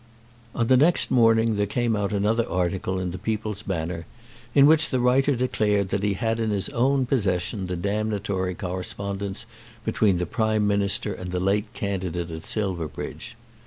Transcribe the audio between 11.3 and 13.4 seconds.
the late candidate at Silverbridge.